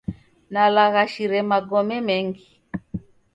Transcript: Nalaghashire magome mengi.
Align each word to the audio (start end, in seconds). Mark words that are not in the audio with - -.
Nalaghashire 0.51 1.39
magome 1.49 1.97
mengi. 2.07 2.45